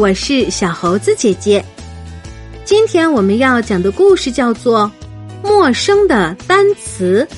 [0.00, 1.62] 我是小猴子姐姐。
[2.64, 4.90] 今天我们要讲的故事叫做
[5.46, 7.28] 《陌生的单词》。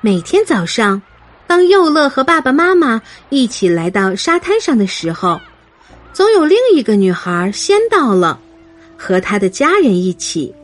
[0.00, 1.02] 每天早上，
[1.46, 5.38] 当佑乐和爸爸妈妈一起来到沙滩上的时候，
[6.14, 8.40] 总有另一个女孩先到了，
[8.96, 10.54] 和她的家人一起。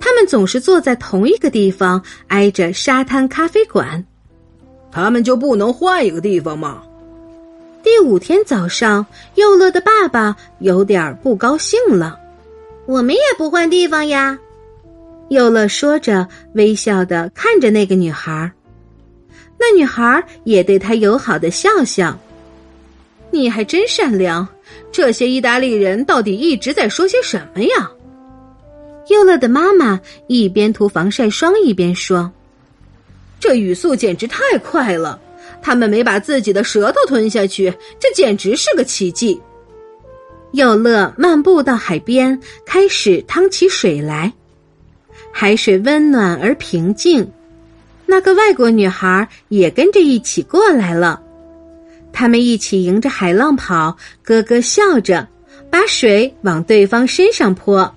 [0.00, 4.04] 他们总是坐在同一个地方，挨着沙滩咖啡馆。
[4.94, 6.80] 他们就不能换一个地方吗？
[7.82, 12.16] 第五天早上，佑乐的爸爸有点不高兴了。
[12.86, 14.38] 我们也不换地方呀。
[15.30, 18.52] 佑乐说着，微笑的看着那个女孩。
[19.58, 22.16] 那女孩也对他友好的笑笑。
[23.32, 24.46] 你还真善良。
[24.92, 27.90] 这些意大利人到底一直在说些什么呀？
[29.08, 32.30] 佑乐的妈妈一边涂防晒霜一边说
[33.44, 35.20] ：“这语速简直太快了，
[35.60, 37.70] 他们没把自己的舌头吞下去，
[38.00, 39.38] 这简直是个奇迹。”
[40.52, 44.32] 佑乐漫步到海边，开始趟起水来。
[45.30, 47.30] 海水温暖而平静，
[48.06, 51.20] 那个外国女孩也跟着一起过来了。
[52.14, 55.28] 他们一起迎着海浪跑，咯咯笑着，
[55.68, 57.94] 把水往对方身上泼。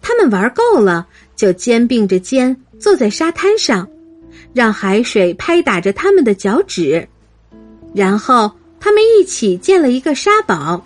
[0.00, 3.86] 他们玩够了，就肩并着肩坐在沙滩上，
[4.52, 7.06] 让海水拍打着他们的脚趾。
[7.94, 10.84] 然后他们一起建了一个沙堡。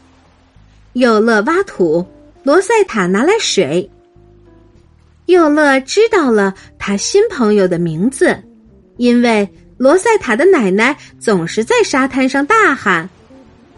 [0.94, 2.05] 佑乐挖土，
[2.42, 3.88] 罗塞塔拿来水。
[5.27, 8.36] 佑乐知道了他新朋友的名字，
[8.97, 13.08] 因为罗塞塔的奶奶总是在沙滩上大喊：“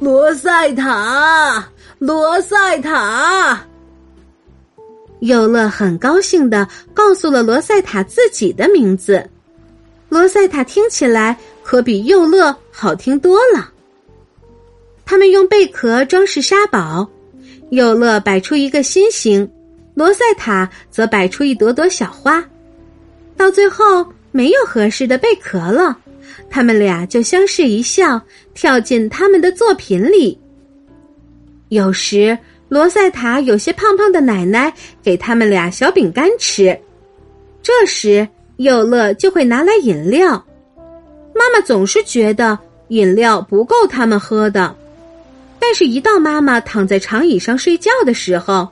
[0.01, 3.63] 罗塞塔，罗塞塔。”
[5.21, 9.29] 佑乐很高兴的告诉了罗塞塔自己的名字，
[10.13, 13.73] 罗塞塔听起来可比佑乐好听多了。
[15.07, 17.09] 他们用贝壳装饰沙堡，
[17.71, 19.51] 佑乐摆出一个心形，
[19.95, 22.45] 罗塞塔则摆出一朵朵小花。
[23.39, 25.97] 到最后没有合适的贝壳了，
[26.51, 28.21] 他们俩就相视一笑，
[28.53, 30.39] 跳进他们的作品里。
[31.71, 32.39] 有时。
[32.69, 34.73] 罗塞塔有些胖胖的奶奶
[35.03, 36.79] 给他们俩小饼干吃，
[37.63, 38.27] 这时
[38.57, 40.45] 佑乐就会拿来饮料。
[41.35, 42.59] 妈妈总是觉得
[42.89, 44.75] 饮料不够他们喝的，
[45.59, 48.69] 但是，一到妈妈躺在长椅上睡觉的时候，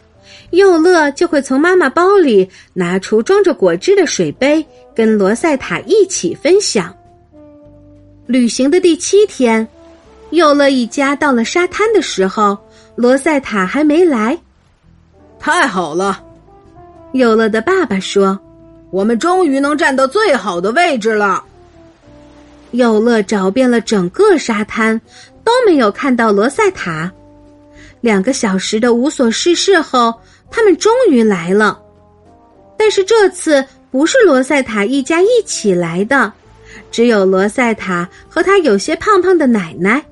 [0.51, 4.65] 佑乐就会从妈妈包里拿出装着果汁的水杯，
[4.95, 6.95] 跟罗塞塔一起分享。
[8.27, 9.67] 旅行的第七天，
[10.31, 12.59] 佑乐一家到了沙滩的时候。
[12.97, 14.39] 罗塞塔还没来，
[15.39, 16.23] 太好了！
[17.13, 18.39] 有乐的爸爸说
[18.91, 21.45] ：“我们终于能站到最好的位置了。”
[22.73, 25.01] 有乐找遍了整个沙滩，
[25.43, 27.11] 都没有看到罗塞塔。
[28.01, 30.15] 两个小时的无所事事后，
[30.51, 31.81] 他们终于来了。
[32.79, 36.33] 但是这次不是罗塞塔一家一起来的，
[36.93, 40.03] 只有罗塞塔和他有些胖胖的奶奶。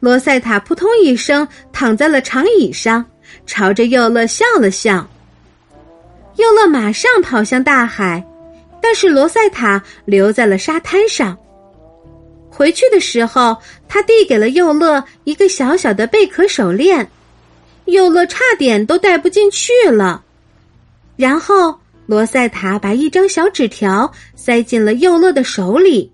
[0.00, 3.04] 罗塞塔扑通一声躺在了长椅上，
[3.46, 5.08] 朝着佑乐笑了笑。
[6.38, 8.24] 佑乐马上跑向大海，
[8.80, 11.36] 但是罗塞塔留在了沙滩上。
[12.48, 13.56] 回去的时候，
[13.88, 17.10] 他递给了佑乐一个小小的贝壳手链，
[17.86, 20.22] 佑乐差点都戴不进去了。
[21.16, 26.12] 然后罗塞塔把一张小纸条塞进了佑乐的手里，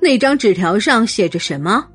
[0.00, 1.86] 那张纸条上写着什么？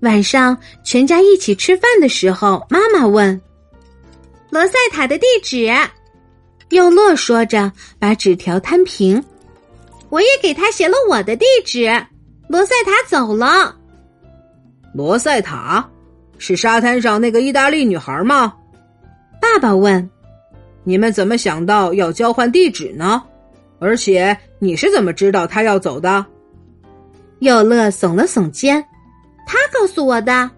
[0.00, 3.38] 晚上，全家一起吃饭的时候，妈妈问
[4.48, 5.70] ：“罗塞塔的地址。”
[6.70, 9.22] 佑乐说着，把纸条摊平。
[10.10, 11.88] 我也给他写了我的地址。
[12.48, 13.74] 罗塞塔走了。
[14.94, 15.86] 罗塞塔
[16.38, 18.54] 是沙滩上那个意大利女孩吗？
[19.40, 20.08] 爸爸问
[20.84, 23.22] ：“你们怎么想到要交换地址呢？
[23.78, 26.24] 而且你是怎么知道她要走的？”
[27.40, 28.84] 佑乐耸了耸肩。
[29.46, 30.50] 他告诉我的。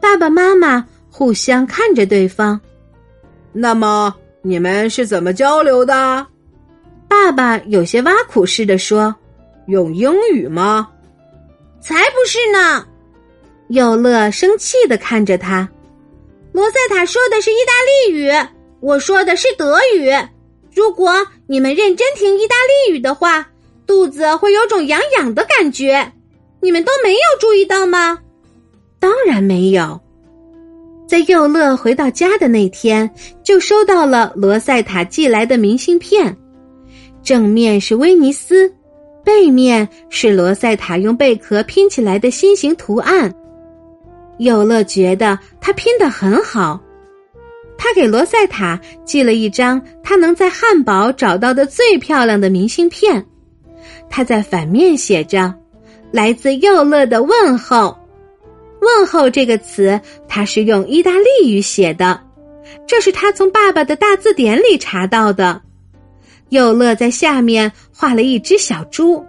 [0.00, 2.60] 爸爸妈妈互相看着对方。
[3.52, 4.14] 那么
[4.48, 6.26] 你们是怎么交流的？
[7.06, 9.14] 爸爸有些挖苦似的说
[9.68, 10.88] ：“用英语吗？”
[11.82, 12.86] 才不是呢！
[13.68, 15.68] 佑乐生气的看着他。
[16.52, 18.32] 罗塞塔说的是意大利语，
[18.80, 20.10] 我说的是德语。
[20.74, 23.46] 如果你们认真听意大利语的话，
[23.86, 26.10] 肚子会有种痒痒的感觉。
[26.60, 28.18] 你们都没有注意到吗？
[28.98, 30.00] 当然没有。
[31.08, 33.10] 在佑乐回到家的那天，
[33.42, 36.36] 就收到了罗塞塔寄来的明信片，
[37.22, 38.70] 正面是威尼斯，
[39.24, 43.34] 背面是罗塞塔用贝壳拼起来的心形图案。
[44.36, 46.78] 有乐觉得他拼得很好，
[47.78, 53.24] 他给罗塞塔寄了一张他能在汉堡找到的最漂亮的明信片。
[54.10, 55.54] 他在反面写着
[56.12, 57.96] “来自佑乐的问候”。
[58.80, 62.20] 问候这个词，他是用意大利语写的，
[62.86, 65.60] 这是他从爸爸的大字典里查到的。
[66.50, 69.24] 佑乐在下面画了一只小猪，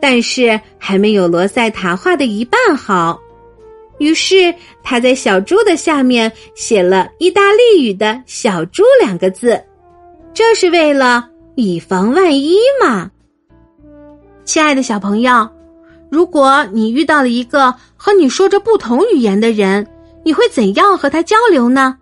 [0.00, 3.20] 但是还没有罗塞塔画的一半好。
[3.98, 4.52] 于是
[4.82, 9.62] 他在小猪的下面写了意大利语的小猪两个字，
[10.32, 13.10] 这是为了以防万一嘛。
[14.44, 15.48] 亲爱的小朋友，
[16.14, 19.84] 如果你遇到了一个和你说着不同语言的人，
[20.24, 21.98] 你会怎样和他交流呢？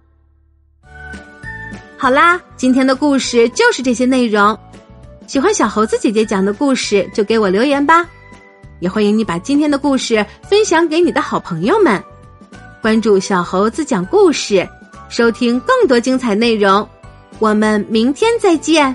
[1.96, 4.58] 好啦，今天的故事就是这些内容。
[5.26, 8.06] 喜欢小猴子姐姐讲的故事，就给我留言吧。
[8.80, 12.02] 也欢迎你把今天的故事分享给你的好朋友们。
[12.82, 14.68] 关注小猴子讲故事，
[15.08, 16.86] 收听更多精彩内容。
[17.38, 18.94] 我们明天再见。